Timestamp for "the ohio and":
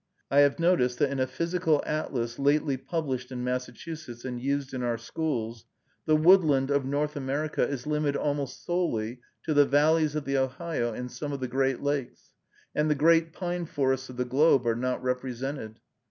10.25-11.11